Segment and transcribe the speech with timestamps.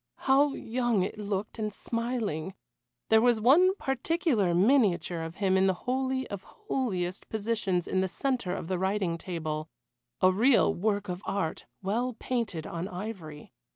[0.25, 2.55] How young it looked and smiling!
[3.09, 8.07] There was one particular miniature of him in the holy of holiest positions in the
[8.07, 9.69] centre of the writing table
[10.19, 13.53] a real work of art, well painted on ivory.